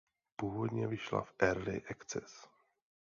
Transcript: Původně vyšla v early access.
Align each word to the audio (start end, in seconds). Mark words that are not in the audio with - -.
Původně 0.35 0.87
vyšla 0.87 1.21
v 1.21 1.33
early 1.39 1.81
access. 1.91 2.47